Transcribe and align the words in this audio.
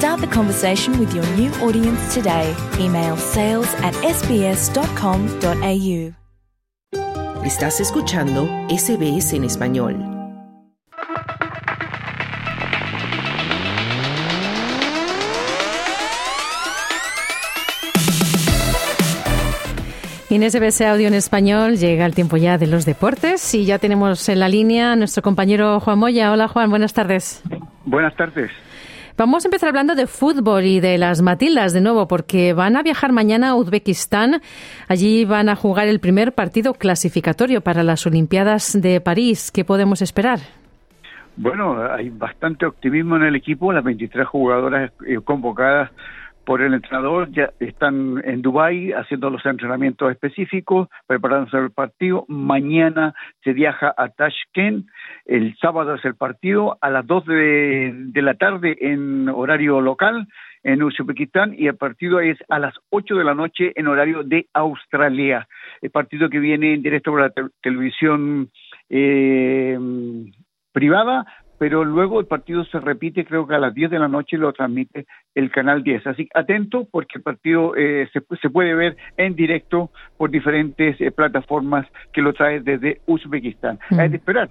Start 0.00 0.22
the 0.22 0.28
conversation 0.28 0.98
with 0.98 1.12
your 1.14 1.26
new 1.36 1.52
audience 1.60 2.14
today. 2.14 2.56
Email 2.78 3.18
sales 3.18 3.68
at 3.82 3.92
sbs.com.au. 3.96 4.64
Estás 7.44 7.80
escuchando 7.80 8.48
SBS 8.70 9.34
en 9.34 9.44
español. 9.44 9.96
En 20.30 20.50
SBS 20.50 20.80
Audio 20.80 21.08
en 21.08 21.14
Español 21.14 21.76
llega 21.76 22.06
el 22.06 22.14
tiempo 22.14 22.38
ya 22.38 22.56
de 22.56 22.68
los 22.68 22.86
deportes 22.86 23.54
y 23.54 23.66
ya 23.66 23.78
tenemos 23.78 24.26
en 24.30 24.40
la 24.40 24.48
línea 24.48 24.92
a 24.92 24.96
nuestro 24.96 25.22
compañero 25.22 25.78
Juan 25.80 25.98
Moya. 25.98 26.32
Hola 26.32 26.48
Juan, 26.48 26.70
buenas 26.70 26.94
tardes. 26.94 27.42
Buenas 27.84 28.16
tardes. 28.16 28.50
Vamos 29.20 29.44
a 29.44 29.48
empezar 29.48 29.68
hablando 29.68 29.94
de 29.94 30.06
fútbol 30.06 30.64
y 30.64 30.80
de 30.80 30.96
las 30.96 31.20
Matildas 31.20 31.74
de 31.74 31.82
nuevo, 31.82 32.08
porque 32.08 32.54
van 32.54 32.74
a 32.78 32.82
viajar 32.82 33.12
mañana 33.12 33.50
a 33.50 33.54
Uzbekistán. 33.54 34.40
Allí 34.88 35.26
van 35.26 35.50
a 35.50 35.56
jugar 35.56 35.88
el 35.88 36.00
primer 36.00 36.32
partido 36.32 36.72
clasificatorio 36.72 37.60
para 37.60 37.82
las 37.82 38.06
Olimpiadas 38.06 38.80
de 38.80 38.98
París. 39.02 39.52
¿Qué 39.52 39.62
podemos 39.62 40.00
esperar? 40.00 40.38
Bueno, 41.36 41.82
hay 41.82 42.08
bastante 42.08 42.64
optimismo 42.64 43.16
en 43.16 43.24
el 43.24 43.36
equipo. 43.36 43.74
Las 43.74 43.84
23 43.84 44.26
jugadoras 44.26 44.90
eh, 45.06 45.18
convocadas 45.22 45.90
por 46.44 46.62
el 46.62 46.74
entrenador 46.74 47.30
ya 47.30 47.50
están 47.60 48.20
en 48.24 48.42
Dubái 48.42 48.92
haciendo 48.92 49.30
los 49.30 49.44
entrenamientos 49.44 50.10
específicos, 50.10 50.88
preparándose 51.06 51.58
el 51.58 51.70
partido. 51.70 52.24
Mañana 52.28 53.14
se 53.44 53.52
viaja 53.52 53.94
a 53.96 54.08
Tashkent, 54.08 54.86
el 55.26 55.56
sábado 55.58 55.94
es 55.94 56.04
el 56.04 56.16
partido, 56.16 56.78
a 56.80 56.90
las 56.90 57.06
2 57.06 57.24
de, 57.26 58.10
la 58.14 58.34
tarde 58.34 58.76
en 58.80 59.28
horario 59.28 59.80
local 59.80 60.28
en 60.62 60.82
Uzbekistán 60.82 61.54
y 61.56 61.68
el 61.68 61.76
partido 61.76 62.20
es 62.20 62.38
a 62.48 62.58
las 62.58 62.74
8 62.90 63.14
de 63.14 63.24
la 63.24 63.34
noche 63.34 63.72
en 63.76 63.86
horario 63.86 64.22
de 64.22 64.46
Australia. 64.52 65.48
El 65.80 65.90
partido 65.90 66.28
que 66.28 66.38
viene 66.38 66.74
en 66.74 66.82
directo 66.82 67.10
por 67.10 67.20
la 67.20 67.30
te 67.30 67.42
televisión 67.62 68.50
eh, 68.88 69.78
privada, 70.72 71.26
pero 71.60 71.84
luego 71.84 72.20
el 72.20 72.26
partido 72.26 72.64
se 72.64 72.80
repite, 72.80 73.26
creo 73.26 73.46
que 73.46 73.54
a 73.54 73.58
las 73.58 73.74
10 73.74 73.90
de 73.90 73.98
la 73.98 74.08
noche 74.08 74.38
lo 74.38 74.50
transmite 74.54 75.04
el 75.34 75.50
canal 75.50 75.82
10. 75.82 76.06
Así 76.06 76.24
que 76.24 76.30
atento 76.32 76.88
porque 76.90 77.18
el 77.18 77.22
partido 77.22 77.76
eh, 77.76 78.08
se, 78.14 78.22
se, 78.40 78.48
puede 78.48 78.74
ver 78.74 78.96
en 79.18 79.36
directo 79.36 79.90
por 80.16 80.30
diferentes 80.30 80.98
eh, 81.02 81.10
plataformas 81.10 81.86
que 82.14 82.22
lo 82.22 82.32
trae 82.32 82.60
desde 82.60 83.02
Uzbekistán. 83.04 83.78
Uh 83.90 83.94
-huh. 83.94 84.00
Hay 84.00 84.08
de 84.08 84.16
esperar 84.16 84.48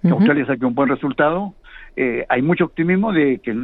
que 0.00 0.08
uh 0.08 0.10
-huh. 0.12 0.14
Australia 0.14 0.46
saque 0.46 0.64
un 0.64 0.74
buen 0.74 0.88
resultado. 0.88 1.52
Eh, 1.94 2.24
hay 2.26 2.40
mucho 2.40 2.64
optimismo 2.64 3.12
de 3.12 3.38
que 3.40 3.54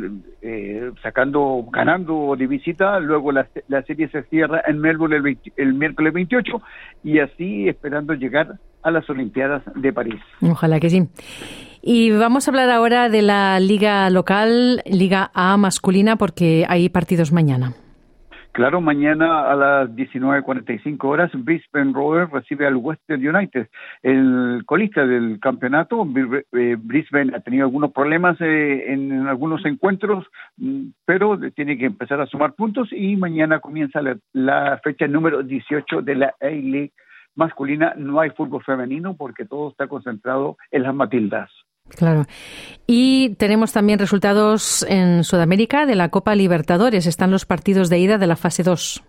eh, 0.42 0.90
sacando, 1.02 1.64
ganando 1.72 2.36
de 2.36 2.46
visita, 2.46 3.00
luego 3.00 3.32
la, 3.32 3.46
la, 3.68 3.82
serie 3.84 4.08
se 4.08 4.22
cierra 4.24 4.62
en 4.66 4.80
Melbourne 4.80 5.16
el, 5.16 5.22
20, 5.22 5.52
el 5.56 5.72
miércoles 5.72 6.12
28 6.12 6.60
y 7.04 7.20
así 7.20 7.68
esperando 7.70 8.12
llegar 8.12 8.58
a 8.82 8.90
las 8.90 9.08
Olimpiadas 9.08 9.62
de 9.76 9.92
París. 9.94 10.20
Ojalá 10.42 10.78
que 10.78 10.90
sí. 10.90 11.08
Y 11.84 12.12
vamos 12.12 12.46
a 12.46 12.52
hablar 12.52 12.70
ahora 12.70 13.08
de 13.08 13.22
la 13.22 13.58
liga 13.58 14.08
local, 14.08 14.82
Liga 14.86 15.32
A 15.34 15.56
masculina, 15.56 16.14
porque 16.14 16.64
hay 16.68 16.88
partidos 16.88 17.32
mañana. 17.32 17.72
Claro, 18.52 18.80
mañana 18.80 19.50
a 19.50 19.56
las 19.56 19.90
19.45 19.90 21.04
horas, 21.04 21.30
Brisbane 21.34 21.92
Rovers 21.92 22.30
recibe 22.30 22.68
al 22.68 22.76
Western 22.76 23.26
United, 23.26 23.66
el 24.02 24.62
colista 24.64 25.04
del 25.04 25.40
campeonato. 25.40 26.04
Brisbane 26.04 27.34
ha 27.34 27.40
tenido 27.40 27.64
algunos 27.64 27.92
problemas 27.92 28.40
eh, 28.40 28.92
en, 28.92 29.26
algunos 29.26 29.64
encuentros, 29.64 30.26
mm, 30.58 30.82
pero 31.04 31.36
tiene 31.52 31.76
que 31.76 31.86
empezar 31.86 32.20
a 32.20 32.26
sumar 32.26 32.52
puntos 32.52 32.92
y 32.92 33.16
mañana 33.16 33.58
comienza 33.58 34.02
la, 34.02 34.16
la 34.34 34.78
fecha 34.84 35.08
número 35.08 35.42
18 35.42 36.02
de 36.02 36.14
la 36.14 36.34
A-League 36.40 36.92
masculina. 37.34 37.94
No 37.96 38.20
hay 38.20 38.30
fútbol 38.30 38.62
femenino 38.62 39.16
porque 39.16 39.46
todo 39.46 39.70
está 39.70 39.88
concentrado 39.88 40.58
en 40.70 40.82
las 40.84 40.94
Matildas. 40.94 41.50
Claro. 41.88 42.24
Y 42.86 43.34
tenemos 43.36 43.72
también 43.72 43.98
resultados 43.98 44.84
en 44.88 45.24
Sudamérica 45.24 45.86
de 45.86 45.94
la 45.94 46.08
Copa 46.08 46.34
Libertadores. 46.34 47.06
Están 47.06 47.30
los 47.30 47.46
partidos 47.46 47.90
de 47.90 47.98
ida 47.98 48.18
de 48.18 48.26
la 48.26 48.36
fase 48.36 48.62
2. 48.62 49.04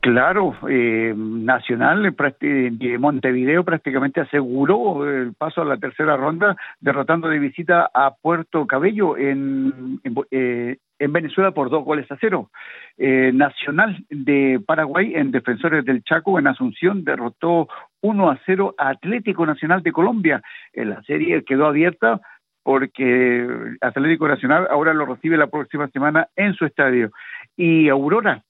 Claro, 0.00 0.54
eh, 0.70 1.12
Nacional 1.14 2.14
de 2.40 2.98
Montevideo 2.98 3.62
prácticamente 3.62 4.22
aseguró 4.22 5.06
el 5.06 5.34
paso 5.34 5.60
a 5.60 5.66
la 5.66 5.76
tercera 5.76 6.16
ronda, 6.16 6.56
derrotando 6.80 7.28
de 7.28 7.38
visita 7.38 7.90
a 7.92 8.14
Puerto 8.14 8.66
Cabello 8.66 9.18
en, 9.18 10.00
eh, 10.30 10.78
en 10.98 11.12
Venezuela 11.12 11.50
por 11.50 11.68
dos 11.68 11.84
goles 11.84 12.10
a 12.10 12.16
cero. 12.18 12.50
Eh, 12.96 13.32
Nacional 13.34 14.02
de 14.08 14.62
Paraguay 14.64 15.12
en 15.14 15.30
Defensores 15.30 15.84
del 15.84 16.02
Chaco 16.04 16.38
en 16.38 16.46
Asunción 16.46 17.04
derrotó 17.04 17.68
1 18.02 18.30
a 18.30 18.38
0 18.44 18.74
a 18.76 18.90
Atlético 18.90 19.46
Nacional 19.46 19.82
de 19.82 19.92
Colombia. 19.92 20.42
En 20.72 20.90
la 20.90 21.02
serie 21.02 21.44
quedó 21.44 21.66
abierta 21.66 22.20
porque 22.62 23.76
Atlético 23.80 24.28
Nacional 24.28 24.68
ahora 24.70 24.94
lo 24.94 25.06
recibe 25.06 25.36
la 25.36 25.48
próxima 25.48 25.88
semana 25.88 26.28
en 26.36 26.54
su 26.54 26.64
estadio. 26.64 27.10
Y 27.56 27.88
Aurora 27.88 28.44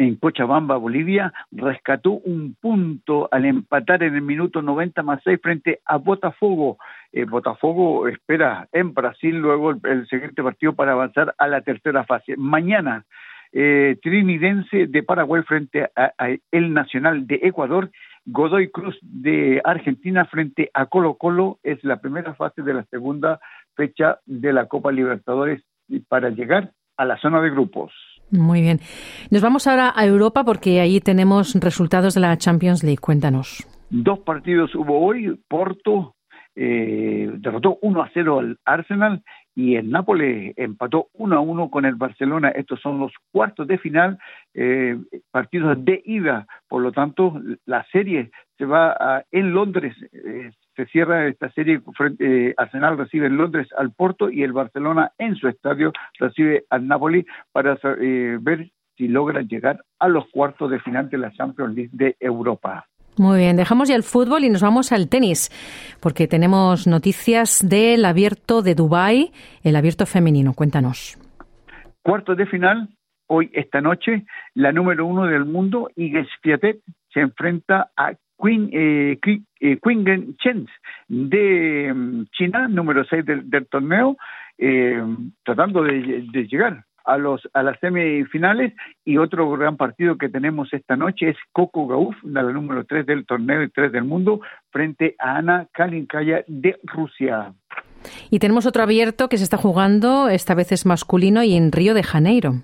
en 0.00 0.16
Cochabamba, 0.16 0.78
Bolivia, 0.78 1.32
rescató 1.52 2.12
un 2.12 2.56
punto 2.58 3.28
al 3.30 3.44
empatar 3.44 4.02
en 4.02 4.14
el 4.14 4.22
minuto 4.22 4.62
90 4.62 5.02
más 5.02 5.20
6 5.24 5.38
frente 5.42 5.80
a 5.84 5.98
Botafogo. 5.98 6.78
Eh, 7.12 7.24
Botafogo 7.24 8.08
espera 8.08 8.66
en 8.72 8.94
Brasil 8.94 9.36
luego 9.36 9.72
el, 9.72 10.06
siguiente 10.08 10.42
partido 10.42 10.74
para 10.74 10.92
avanzar 10.92 11.34
a 11.36 11.46
la 11.48 11.60
tercera 11.60 12.04
fase. 12.04 12.34
Mañana, 12.38 13.04
eh, 13.52 13.98
Trinidense 14.02 14.86
de 14.86 15.02
Paraguay 15.02 15.42
frente 15.42 15.90
a, 15.94 16.12
a, 16.16 16.28
el 16.50 16.72
Nacional 16.72 17.26
de 17.26 17.40
Ecuador. 17.42 17.90
Godoy 18.26 18.70
Cruz 18.70 18.98
de 19.02 19.60
Argentina 19.64 20.24
frente 20.26 20.70
a 20.74 20.86
Colo 20.86 21.14
Colo 21.14 21.58
es 21.62 21.82
la 21.84 22.00
primera 22.00 22.34
fase 22.34 22.62
de 22.62 22.74
la 22.74 22.84
segunda 22.84 23.40
fecha 23.74 24.18
de 24.26 24.52
la 24.52 24.66
Copa 24.66 24.92
Libertadores 24.92 25.62
para 26.08 26.30
llegar 26.30 26.72
a 26.96 27.04
la 27.04 27.18
zona 27.18 27.40
de 27.40 27.50
grupos. 27.50 27.92
Muy 28.30 28.60
bien. 28.60 28.80
Nos 29.30 29.42
vamos 29.42 29.66
ahora 29.66 29.92
a 29.94 30.06
Europa 30.06 30.44
porque 30.44 30.80
ahí 30.80 31.00
tenemos 31.00 31.54
resultados 31.54 32.14
de 32.14 32.20
la 32.20 32.36
Champions 32.36 32.84
League. 32.84 32.98
Cuéntanos. 32.98 33.66
Dos 33.90 34.20
partidos 34.20 34.74
hubo 34.74 35.04
hoy. 35.04 35.40
Porto 35.48 36.14
eh, 36.54 37.30
derrotó 37.38 37.78
1 37.82 38.02
a 38.02 38.10
0 38.12 38.38
al 38.38 38.58
Arsenal 38.64 39.22
y 39.60 39.76
el 39.76 39.90
Nápoles 39.90 40.54
empató 40.56 41.08
1 41.12 41.36
a 41.36 41.40
1 41.40 41.70
con 41.70 41.84
el 41.84 41.94
Barcelona. 41.94 42.48
Estos 42.48 42.80
son 42.80 42.98
los 42.98 43.12
cuartos 43.30 43.66
de 43.66 43.76
final, 43.76 44.18
eh, 44.54 44.96
partidos 45.30 45.84
de 45.84 46.00
ida. 46.06 46.46
Por 46.66 46.80
lo 46.80 46.92
tanto, 46.92 47.38
la 47.66 47.84
serie 47.92 48.30
se 48.56 48.64
va 48.64 48.92
a, 48.92 49.22
en 49.30 49.52
Londres. 49.52 49.94
Eh, 50.12 50.50
se 50.74 50.86
cierra 50.86 51.26
esta 51.26 51.50
serie, 51.52 51.82
eh, 52.20 52.54
Arsenal 52.56 52.96
recibe 52.96 53.26
en 53.26 53.36
Londres 53.36 53.68
al 53.76 53.92
Porto 53.92 54.30
y 54.30 54.42
el 54.44 54.54
Barcelona 54.54 55.12
en 55.18 55.36
su 55.36 55.46
estadio 55.46 55.92
recibe 56.18 56.64
al 56.70 56.86
Napoli 56.86 57.26
para 57.52 57.78
eh, 58.00 58.38
ver 58.40 58.70
si 58.96 59.08
logran 59.08 59.46
llegar 59.46 59.84
a 59.98 60.08
los 60.08 60.26
cuartos 60.30 60.70
de 60.70 60.80
final 60.80 61.10
de 61.10 61.18
la 61.18 61.32
Champions 61.32 61.74
League 61.74 61.90
de 61.92 62.16
Europa. 62.18 62.86
Muy 63.16 63.38
bien, 63.38 63.56
dejamos 63.56 63.88
ya 63.88 63.96
el 63.96 64.02
fútbol 64.02 64.44
y 64.44 64.50
nos 64.50 64.62
vamos 64.62 64.92
al 64.92 65.08
tenis, 65.08 65.50
porque 66.00 66.26
tenemos 66.26 66.86
noticias 66.86 67.66
del 67.68 68.04
abierto 68.04 68.62
de 68.62 68.74
Dubái, 68.74 69.32
el 69.62 69.76
abierto 69.76 70.06
femenino. 70.06 70.54
Cuéntanos. 70.54 71.18
Cuartos 72.02 72.36
de 72.36 72.46
final, 72.46 72.88
hoy, 73.26 73.50
esta 73.52 73.80
noche, 73.80 74.24
la 74.54 74.72
número 74.72 75.04
uno 75.04 75.26
del 75.26 75.44
mundo, 75.44 75.90
Iga 75.96 76.24
Swiatek, 76.40 76.80
se 77.12 77.20
enfrenta 77.20 77.90
a 77.96 78.14
Queen, 78.40 78.70
eh, 78.72 79.18
eh, 79.60 79.78
Quingen 79.82 80.36
Chen 80.38 80.66
de 81.08 81.90
um, 81.92 82.24
China, 82.32 82.68
número 82.68 83.04
6 83.04 83.24
del, 83.26 83.66
torneo, 83.66 84.16
eh, 84.56 85.02
tratando 85.44 85.82
de, 85.82 86.46
llegar 86.48 86.84
a 87.04 87.18
los 87.18 87.48
a 87.52 87.62
las 87.62 87.78
semifinales 87.80 88.72
y 89.04 89.18
otro 89.18 89.50
gran 89.50 89.76
partido 89.76 90.18
que 90.18 90.28
tenemos 90.28 90.72
esta 90.72 90.96
noche 90.96 91.30
es 91.30 91.36
Coco 91.52 91.86
Gauff, 91.86 92.16
la 92.24 92.42
número 92.42 92.84
3 92.84 93.06
del 93.06 93.26
torneo 93.26 93.62
y 93.62 93.70
3 93.70 93.92
del 93.92 94.04
mundo, 94.04 94.40
frente 94.70 95.14
a 95.18 95.36
Ana 95.36 95.66
Kalinkaya 95.72 96.44
de 96.46 96.78
Rusia. 96.84 97.52
Y 98.30 98.38
tenemos 98.38 98.66
otro 98.66 98.82
abierto 98.82 99.28
que 99.28 99.36
se 99.36 99.44
está 99.44 99.56
jugando, 99.56 100.28
esta 100.28 100.54
vez 100.54 100.72
es 100.72 100.86
masculino 100.86 101.42
y 101.42 101.54
en 101.54 101.72
Río 101.72 101.94
de 101.94 102.02
Janeiro. 102.02 102.54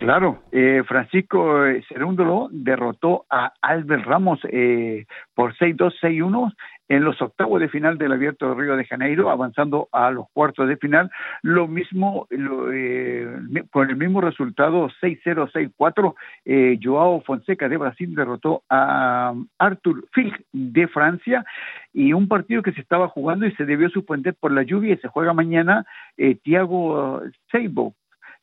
Claro, 0.00 0.42
eh, 0.50 0.82
Francisco 0.88 1.62
Cerúndolo 1.86 2.48
derrotó 2.50 3.26
a 3.28 3.52
Albert 3.60 4.06
Ramos 4.06 4.40
eh, 4.44 5.04
por 5.34 5.54
6-2, 5.54 5.92
6-1 6.00 6.54
en 6.90 7.04
los 7.04 7.22
octavos 7.22 7.60
de 7.60 7.68
final 7.68 7.98
del 7.98 8.12
Abierto 8.12 8.48
de 8.48 8.60
Río 8.60 8.76
de 8.76 8.84
Janeiro, 8.84 9.30
avanzando 9.30 9.88
a 9.92 10.10
los 10.10 10.26
cuartos 10.32 10.68
de 10.68 10.76
final. 10.76 11.08
Lo 11.42 11.68
mismo, 11.68 12.26
eh, 12.30 13.28
con 13.70 13.90
el 13.90 13.96
mismo 13.96 14.20
resultado, 14.20 14.88
6-0, 15.00 15.52
6-4, 15.52 16.14
eh, 16.46 16.80
Joao 16.82 17.20
Fonseca 17.20 17.68
de 17.68 17.76
Brasil 17.76 18.12
derrotó 18.14 18.64
a 18.68 19.34
Arthur 19.58 20.04
Fig 20.12 20.34
de 20.52 20.88
Francia 20.88 21.44
y 21.92 22.12
un 22.12 22.26
partido 22.26 22.62
que 22.62 22.72
se 22.72 22.80
estaba 22.80 23.06
jugando 23.06 23.46
y 23.46 23.52
se 23.52 23.66
debió 23.66 23.88
suspender 23.90 24.34
por 24.34 24.50
la 24.50 24.62
lluvia 24.64 24.94
y 24.94 24.98
se 24.98 25.08
juega 25.08 25.32
mañana, 25.32 25.86
eh, 26.16 26.36
Thiago 26.42 27.22
Seibo 27.52 27.94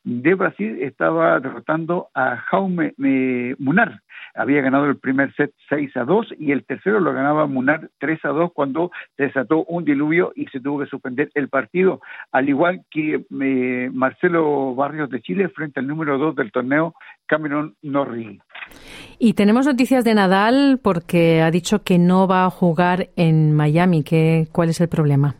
de 0.08 0.34
Brasil 0.34 0.78
estaba 0.80 1.38
derrotando 1.38 2.08
a 2.14 2.36
Jaume 2.36 2.94
eh, 3.04 3.54
Munar. 3.58 4.00
Había 4.34 4.62
ganado 4.62 4.86
el 4.86 4.96
primer 4.96 5.34
set 5.34 5.52
6 5.68 5.96
a 5.98 6.04
2 6.04 6.34
y 6.38 6.52
el 6.52 6.64
tercero 6.64 6.98
lo 6.98 7.12
ganaba 7.12 7.46
Munar 7.46 7.90
3 7.98 8.24
a 8.24 8.28
2 8.28 8.52
cuando 8.54 8.90
se 9.16 9.24
desató 9.24 9.64
un 9.64 9.84
diluvio 9.84 10.32
y 10.34 10.46
se 10.46 10.60
tuvo 10.60 10.80
que 10.80 10.86
suspender 10.86 11.30
el 11.34 11.48
partido, 11.48 12.00
al 12.32 12.48
igual 12.48 12.84
que 12.90 13.26
eh, 13.42 13.90
Marcelo 13.92 14.74
Barrios 14.74 15.10
de 15.10 15.20
Chile 15.20 15.50
frente 15.50 15.80
al 15.80 15.86
número 15.86 16.16
2 16.16 16.36
del 16.36 16.52
torneo, 16.52 16.94
Cameron 17.26 17.74
Norrie. 17.82 18.40
Y 19.18 19.34
tenemos 19.34 19.66
noticias 19.66 20.04
de 20.04 20.14
Nadal 20.14 20.80
porque 20.82 21.42
ha 21.42 21.50
dicho 21.50 21.82
que 21.82 21.98
no 21.98 22.26
va 22.26 22.46
a 22.46 22.50
jugar 22.50 23.08
en 23.16 23.54
Miami. 23.54 24.04
¿Qué, 24.04 24.46
¿Cuál 24.52 24.70
es 24.70 24.80
el 24.80 24.88
problema? 24.88 25.34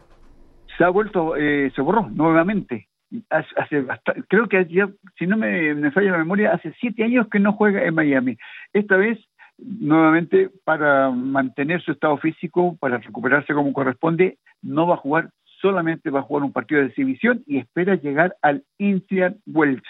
Se 0.76 0.84
ha 0.84 0.90
vuelto, 0.90 1.36
eh, 1.36 1.72
se 1.74 1.80
borró 1.80 2.08
nuevamente 2.10 2.87
hace, 3.30 3.84
creo 4.28 4.48
que 4.48 4.66
ya, 4.66 4.88
si 5.18 5.26
no 5.26 5.36
me, 5.36 5.74
me, 5.74 5.90
falla 5.90 6.12
la 6.12 6.18
memoria, 6.18 6.52
hace 6.52 6.72
siete 6.80 7.04
años 7.04 7.28
que 7.28 7.38
no 7.38 7.52
juega 7.52 7.84
en 7.84 7.94
Miami. 7.94 8.36
Esta 8.72 8.96
vez, 8.96 9.18
nuevamente, 9.58 10.50
para 10.64 11.10
mantener 11.10 11.82
su 11.82 11.92
estado 11.92 12.16
físico, 12.18 12.76
para 12.78 12.98
recuperarse 12.98 13.54
como 13.54 13.72
corresponde, 13.72 14.38
no 14.62 14.86
va 14.86 14.94
a 14.94 14.98
jugar, 14.98 15.30
solamente 15.60 16.10
va 16.10 16.20
a 16.20 16.24
jugar 16.24 16.44
un 16.44 16.52
partido 16.52 16.80
de 16.80 16.88
exhibición 16.88 17.42
y 17.46 17.58
espera 17.58 17.94
llegar 17.96 18.36
al 18.42 18.64
Indian 18.78 19.36
Wells. 19.46 19.82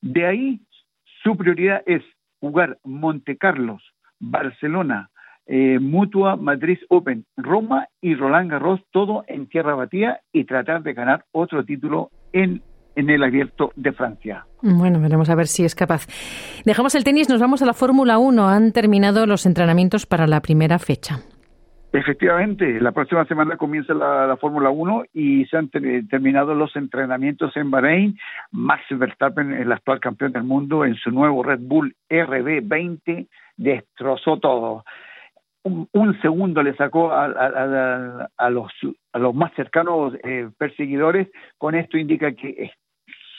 De 0.00 0.26
ahí, 0.26 0.60
su 1.22 1.36
prioridad 1.36 1.82
es 1.86 2.02
jugar 2.40 2.78
Monte 2.84 3.36
Carlos, 3.36 3.82
Barcelona, 4.18 5.10
eh, 5.54 5.78
Mutua 5.78 6.36
Madrid 6.36 6.78
Open, 6.88 7.26
Roma 7.36 7.86
y 8.00 8.14
Roland 8.14 8.50
Garros, 8.50 8.80
todo 8.90 9.22
en 9.26 9.46
tierra 9.48 9.74
batida 9.74 10.20
y 10.32 10.44
tratar 10.44 10.82
de 10.82 10.94
ganar 10.94 11.26
otro 11.30 11.62
título 11.62 12.10
en, 12.32 12.62
en 12.96 13.10
el 13.10 13.22
abierto 13.22 13.70
de 13.76 13.92
Francia. 13.92 14.46
Bueno, 14.62 14.98
veremos 14.98 15.28
a 15.28 15.34
ver 15.34 15.46
si 15.46 15.66
es 15.66 15.74
capaz. 15.74 16.06
Dejamos 16.64 16.94
el 16.94 17.04
tenis, 17.04 17.28
nos 17.28 17.38
vamos 17.38 17.60
a 17.60 17.66
la 17.66 17.74
Fórmula 17.74 18.16
1. 18.16 18.48
Han 18.48 18.72
terminado 18.72 19.26
los 19.26 19.44
entrenamientos 19.44 20.06
para 20.06 20.26
la 20.26 20.40
primera 20.40 20.78
fecha. 20.78 21.16
Efectivamente, 21.92 22.80
la 22.80 22.92
próxima 22.92 23.26
semana 23.26 23.58
comienza 23.58 23.92
la, 23.92 24.38
Fórmula 24.40 24.70
1 24.70 25.04
y 25.12 25.44
se 25.44 25.58
han 25.58 25.68
terminado 25.68 26.54
los 26.54 26.74
entrenamientos 26.76 27.54
en 27.58 27.70
Bahrein. 27.70 28.18
Max 28.52 28.84
Verstappen, 28.88 29.52
el 29.52 29.70
actual 29.70 30.00
campeón 30.00 30.32
del 30.32 30.44
mundo, 30.44 30.86
en 30.86 30.94
su 30.94 31.10
nuevo 31.10 31.42
Red 31.42 31.60
Bull 31.60 31.94
RB20, 32.08 33.28
destrozó 33.58 34.38
todo 34.38 34.84
un, 35.64 36.20
segundo 36.20 36.62
le 36.62 36.74
sacó 36.74 37.12
a, 37.12 37.24
a, 37.24 38.50
los, 38.50 38.72
a 39.12 39.18
los 39.18 39.34
más 39.34 39.52
cercanos 39.54 40.14
eh, 40.24 40.48
perseguidores. 40.58 41.28
Con 41.58 41.74
esto 41.74 41.98
indica 41.98 42.32
que 42.32 42.72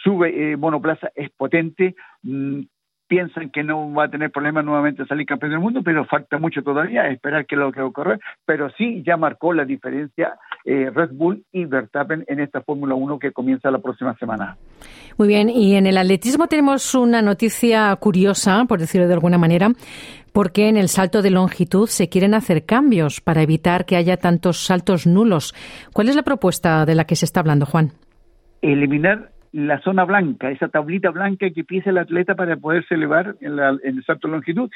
su 0.04 0.24
eh, 0.24 0.56
monoplaza 0.58 1.12
es 1.16 1.30
potente. 1.32 1.96
Mm, 2.22 2.62
piensan 3.08 3.50
que 3.50 3.64
no 3.64 3.94
va 3.94 4.06
a 4.06 4.10
tener 4.10 4.32
problemas 4.32 4.66
nuevamente 4.66 5.06
salir 5.06 5.26
campeón 5.26 5.52
del 5.52 5.60
mundo, 5.60 5.82
pero 5.84 6.06
falta 6.06 6.38
mucho 6.38 6.64
todavía, 6.64 7.08
esperar 7.10 7.46
que 7.46 7.56
lo 7.56 7.72
que 7.72 7.82
ocurra. 7.82 8.18
Pero 8.46 8.70
sí 8.78 9.04
ya 9.06 9.18
marcó 9.18 9.54
la 9.54 9.66
diferencia 9.66 10.36
eh, 10.66 10.90
Red 10.94 11.12
Bull 11.14 11.44
y 11.52 11.66
Verstappen 11.66 12.24
en 12.28 12.40
esta 12.40 12.62
Fórmula 12.62 12.96
1 12.96 13.20
que 13.20 13.32
comienza 13.32 13.70
la 13.72 13.80
próxima 13.80 14.16
semana. 14.18 14.58
Muy 15.18 15.28
bien, 15.28 15.50
y 15.50 15.76
en 15.76 15.86
el 15.86 15.98
atletismo 15.98 16.48
tenemos 16.48 16.96
una 16.96 17.22
noticia 17.22 17.96
curiosa, 17.98 18.66
por 18.66 18.80
decirlo 18.80 19.08
de 19.08 19.14
alguna 19.14 19.38
manera, 19.38 19.70
porque 20.32 20.68
en 20.68 20.78
el 20.78 20.90
salto 20.90 21.22
de 21.22 21.30
longitud 21.30 21.88
se 21.88 22.10
quieren 22.10 22.34
hacer 22.34 22.66
cambios 22.66 23.22
para 23.22 23.44
evitar 23.44 23.86
que 23.86 23.96
haya 23.96 24.18
tantos 24.18 24.66
saltos 24.66 25.06
nulos. 25.06 25.54
¿Cuál 25.94 26.10
es 26.10 26.16
la 26.16 26.24
propuesta 26.24 26.86
de 26.86 26.96
la 26.96 27.06
que 27.06 27.16
se 27.16 27.26
está 27.26 27.42
hablando, 27.42 27.66
Juan? 27.66 27.92
Eliminar 28.62 29.33
la 29.54 29.80
zona 29.82 30.04
blanca, 30.04 30.50
esa 30.50 30.68
tablita 30.68 31.12
blanca 31.12 31.50
que 31.52 31.64
pisa 31.64 31.92
el 31.92 32.00
atleta 32.00 32.36
para 32.36 32.58
poderse 32.58 32.96
elevar 32.96 33.36
en, 33.40 33.60
el 33.60 34.04
salto 34.04 34.28
de 34.28 34.34
longitud, 34.34 34.70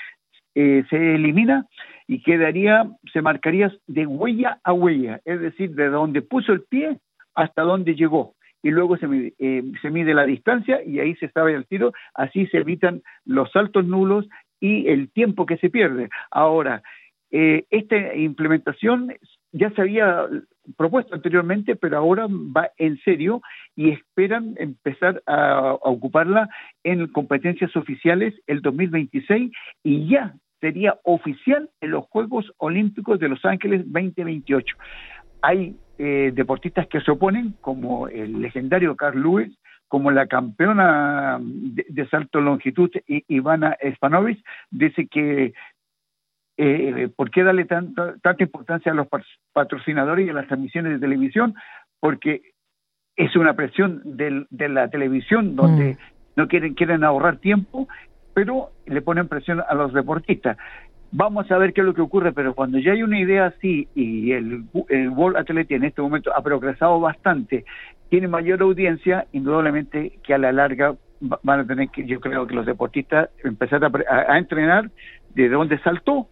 eh, 0.54 0.84
se 0.90 1.16
elimina 1.16 1.66
y 2.08 2.22
quedaría, 2.22 2.88
se 3.12 3.22
marcaría 3.22 3.72
de 3.88 4.06
huella 4.06 4.60
a 4.64 4.74
huella, 4.74 5.20
es 5.26 5.42
decir, 5.42 5.72
de 5.72 5.90
donde 5.90 6.22
puso 6.22 6.54
el 6.54 6.62
pie 6.62 7.00
hasta 7.34 7.64
donde 7.64 7.96
llegó. 7.96 8.36
Y 8.64 8.70
luego 8.70 8.98
se 8.98 9.08
mide, 9.08 9.34
eh, 9.40 9.64
se 9.82 9.90
mide 9.90 10.14
la 10.14 10.26
distancia 10.26 10.84
y 10.84 11.00
ahí 11.00 11.16
se 11.16 11.30
sabe 11.30 11.54
el 11.54 11.66
tiro, 11.66 11.94
así 12.14 12.46
se 12.48 12.58
evitan 12.58 13.02
los 13.26 13.52
saltos 13.52 13.86
nulos 13.86 14.28
y 14.60 14.88
el 14.88 15.10
tiempo 15.12 15.46
que 15.46 15.58
se 15.58 15.70
pierde. 15.70 16.10
Ahora, 16.32 16.82
eh, 17.32 17.66
esta 17.70 18.16
implementación 18.16 19.14
ya 19.52 19.70
se 19.72 19.82
había 19.82 20.28
propuesto 20.76 21.16
anteriormente, 21.16 21.76
pero 21.76 21.98
ahora 21.98 22.28
va 22.28 22.72
en 22.78 22.98
serio 23.00 23.42
y 23.76 23.92
esperan 23.92 24.56
empezar 24.58 25.24
a, 25.26 25.74
ocuparla 25.82 26.50
en 26.84 27.08
competencias 27.08 27.76
oficiales 27.76 28.34
el 28.48 28.62
2026 28.62 29.52
y 29.84 30.10
ya 30.10 30.36
sería 30.60 30.98
oficial 31.04 31.70
en 31.82 31.92
los 31.92 32.06
Juegos 32.06 32.52
Olímpicos 32.58 33.20
de 33.20 33.30
Los 33.30 33.46
Ángeles 33.46 33.82
2028. 33.86 34.76
Hay 35.42 35.76
eh, 36.00 36.32
deportistas 36.34 36.88
que 36.88 37.02
se 37.02 37.12
oponen, 37.12 37.54
como 37.62 38.08
el 38.08 38.42
legendario 38.42 38.96
Carl 38.96 39.22
Lewis, 39.22 39.58
como 39.88 40.12
la 40.12 40.28
campeona 40.28 41.40
de, 41.42 42.08
salto 42.10 42.42
longitud 42.42 42.90
Ivana 43.08 43.78
Spanovic, 43.96 44.44
dice 44.70 45.08
que 45.08 45.54
eh, 46.58 47.10
¿por 47.16 47.30
qué 47.30 47.44
darle 47.44 47.66
tanta, 47.66 48.16
tanta 48.22 48.44
importancia 48.44 48.92
a 48.92 48.96
los 48.96 49.08
patrocinadores 49.54 50.26
y 50.26 50.30
a 50.30 50.34
las 50.34 50.48
transmisiones 50.48 50.94
de 50.94 51.00
televisión? 51.00 51.54
Porque 52.00 52.42
es 53.16 53.36
una 53.36 53.54
presión 53.56 54.02
de 54.06 54.70
la 54.70 54.90
televisión 54.90 55.56
donde 55.56 55.94
mm. 55.94 55.98
no 56.36 56.48
quieren, 56.48 56.74
quieren 56.74 57.04
ahorrar 57.04 57.38
tiempo, 57.38 57.88
pero 58.34 58.72
le 58.86 59.02
ponen 59.02 59.28
presión 59.28 59.62
a 59.68 59.74
los 59.76 59.94
deportistas. 59.94 60.58
Vamos 61.12 61.50
a 61.52 61.58
ver 61.58 61.74
qué 61.74 61.82
es 61.82 61.88
lo 61.88 61.94
que 61.94 62.02
ocurre, 62.02 62.34
pero 62.34 62.54
cuando 62.54 62.80
ya 62.80 62.92
hay 62.92 63.02
una 63.02 63.20
idea 63.20 63.46
así 63.48 63.88
y 63.96 64.32
el, 64.34 64.66
el 64.90 65.10
World 65.10 65.38
Athletic 65.38 65.78
en 65.78 65.86
este 65.86 66.02
momento 66.02 66.36
ha 66.36 66.44
progresado 66.44 67.00
bastante, 67.00 67.66
tiene 68.10 68.28
mayor 68.28 68.62
audiencia, 68.62 69.26
indudablemente 69.32 70.20
que 70.24 70.34
a 70.34 70.38
la 70.38 70.52
larga 70.52 70.96
van 71.20 71.62
a 71.62 71.66
tener 71.66 71.90
que, 71.90 72.06
yo 72.06 72.20
creo 72.20 72.46
que 72.46 72.54
los 72.54 72.66
deportistas 72.66 73.30
empezar 73.44 73.84
a, 73.84 73.92
a 74.34 74.38
entrenar 74.38 74.92
de 75.34 75.50
dónde 75.50 75.80
saltó 75.80 76.28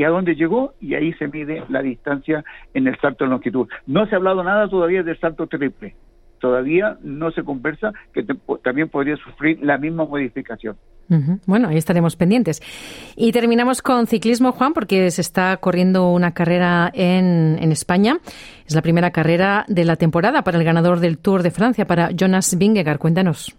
y 0.00 0.04
a 0.04 0.08
dónde 0.08 0.34
llegó 0.34 0.72
y 0.80 0.94
ahí 0.94 1.12
se 1.18 1.28
mide 1.28 1.62
la 1.68 1.82
distancia 1.82 2.42
en 2.72 2.86
el 2.86 2.98
salto 3.00 3.24
de 3.24 3.30
longitud. 3.30 3.68
No 3.86 4.06
se 4.06 4.14
ha 4.14 4.16
hablado 4.16 4.42
nada 4.42 4.66
todavía 4.66 5.02
del 5.02 5.20
salto 5.20 5.46
triple. 5.46 5.94
Todavía 6.38 6.96
no 7.02 7.30
se 7.32 7.42
conversa 7.42 7.92
que 8.14 8.24
también 8.64 8.88
podría 8.88 9.16
sufrir 9.16 9.58
la 9.62 9.76
misma 9.76 10.06
modificación. 10.06 10.76
Bueno, 11.46 11.68
ahí 11.68 11.76
estaremos 11.76 12.16
pendientes. 12.16 12.62
Y 13.14 13.32
terminamos 13.32 13.82
con 13.82 14.06
ciclismo, 14.06 14.52
Juan, 14.52 14.72
porque 14.72 15.10
se 15.10 15.20
está 15.20 15.54
corriendo 15.58 16.10
una 16.12 16.32
carrera 16.32 16.90
en, 16.94 17.58
en 17.60 17.70
España. 17.70 18.16
Es 18.66 18.74
la 18.74 18.80
primera 18.80 19.10
carrera 19.10 19.66
de 19.68 19.84
la 19.84 19.96
temporada 19.96 20.44
para 20.44 20.56
el 20.56 20.64
ganador 20.64 21.00
del 21.00 21.18
Tour 21.18 21.42
de 21.42 21.50
Francia, 21.50 21.84
para 21.84 22.08
Jonas 22.12 22.56
Vingegaard. 22.56 22.98
Cuéntanos. 22.98 23.54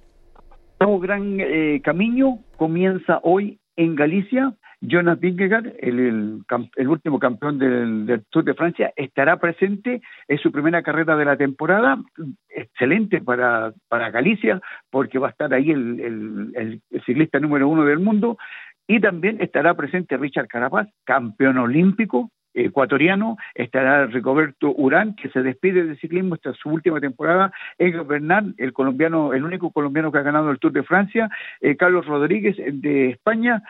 Un 0.79 0.99
gran 1.01 1.39
eh, 1.39 1.81
camino 1.83 2.39
comienza 2.57 3.19
hoy 3.21 3.59
en 3.75 3.95
Galicia 3.95 4.55
Jonas 4.81 5.19
Vingegaard, 5.19 5.73
el, 5.79 6.43
último 6.87 7.19
campeón 7.19 7.59
del, 7.59 8.23
Tour 8.29 8.43
de 8.43 8.55
Francia, 8.55 8.91
estará 8.95 9.37
presente. 9.37 10.01
Es 10.27 10.41
su 10.41 10.51
primera 10.51 10.81
carrera 10.81 11.15
de 11.15 11.25
la 11.25 11.37
temporada. 11.37 11.99
Excelente 12.49 13.21
para, 13.21 13.73
para 13.87 14.09
Galicia, 14.09 14.59
porque 14.89 15.19
va 15.19 15.27
a 15.27 15.31
estar 15.31 15.53
ahí 15.53 15.69
el, 15.69 16.81
ciclista 17.05 17.39
número 17.39 17.67
uno 17.67 17.85
del 17.85 17.99
mundo. 17.99 18.37
Y 18.87 18.99
también 18.99 19.37
estará 19.39 19.75
presente 19.75 20.17
Richard 20.17 20.47
Carapaz, 20.47 20.87
campeón 21.05 21.59
olímpico, 21.59 22.31
ecuatoriano, 22.53 23.37
estará 23.55 24.07
Rigoberto 24.07 24.73
Urán, 24.75 25.15
que 25.15 25.29
se 25.29 25.41
despide 25.41 25.85
del 25.85 25.99
ciclismo 25.99 26.35
esta 26.35 26.53
su 26.53 26.69
última 26.69 26.99
temporada, 26.99 27.53
Edgar 27.77 28.05
Bernal, 28.05 28.53
el 28.57 28.73
colombiano, 28.73 29.33
el 29.33 29.45
único 29.45 29.71
colombiano 29.71 30.11
que 30.11 30.17
ha 30.17 30.23
ganado 30.23 30.51
el 30.51 30.59
Tour 30.59 30.73
de 30.73 30.83
Francia, 30.83 31.29
eh, 31.61 31.77
Carlos 31.77 32.05
Rodríguez 32.05 32.57
de 32.57 33.11
España, 33.11 33.63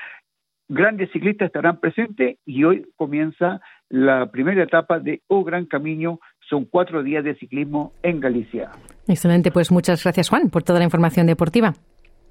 grandes 0.72 1.12
ciclistas 1.12 1.48
estarán 1.48 1.80
presentes 1.80 2.38
y 2.46 2.64
hoy 2.64 2.88
comienza 2.96 3.60
la 3.90 4.32
primera 4.32 4.64
etapa 4.64 5.00
de 5.00 5.22
O 5.28 5.44
Gran 5.44 5.66
Camino 5.66 6.20
son 6.50 6.66
cuatro 6.66 7.04
días 7.04 7.24
de 7.24 7.36
ciclismo 7.36 7.94
en 8.04 8.20
Galicia. 8.20 8.72
Excelente, 9.08 9.52
pues 9.52 9.72
muchas 9.72 10.04
gracias 10.04 10.30
Juan 10.30 10.50
por 10.50 10.64
toda 10.64 10.80
la 10.80 10.86
información 10.86 11.28
deportiva. 11.28 11.74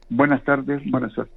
Buenas 0.09 0.43
tardes, 0.43 0.83
buenas 0.91 1.13
suerte. 1.13 1.33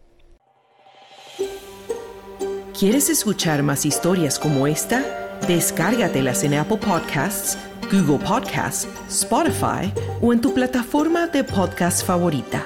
¿Quieres 2.77 3.09
escuchar 3.09 3.63
más 3.63 3.85
historias 3.85 4.39
como 4.39 4.65
esta? 4.65 5.03
Descárgatelas 5.47 6.43
en 6.43 6.55
Apple 6.55 6.77
Podcasts, 6.77 7.57
Google 7.91 8.25
Podcasts, 8.25 8.87
Spotify 9.09 9.91
o 10.21 10.33
en 10.33 10.41
tu 10.41 10.53
plataforma 10.53 11.27
de 11.27 11.43
podcast 11.43 12.05
favorita. 12.05 12.63